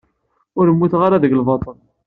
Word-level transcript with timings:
Ur 0.59 0.65
mmuten 0.69 1.01
ara 1.05 1.23
deg 1.23 1.35
lbaṭel. 1.39 1.77